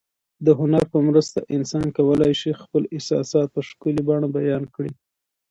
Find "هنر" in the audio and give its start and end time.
0.59-0.83